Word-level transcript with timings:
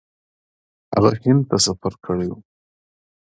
هغه 0.93 1.11
هند 1.23 1.41
ته 1.49 1.57
سفر 1.65 1.93
کړی 2.05 2.27
و. 2.29 2.33